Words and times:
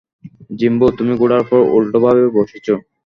Jimbo, 0.59 0.87
তুমি 0.97 1.13
ঘোড়ার 1.17 1.41
উপর 1.45 1.59
উল্টোভাবে 1.71 2.23
বসেছো। 2.37 2.73